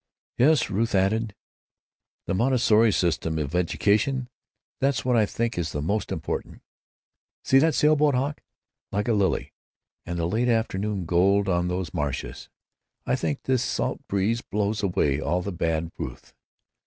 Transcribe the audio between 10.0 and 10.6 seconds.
And the late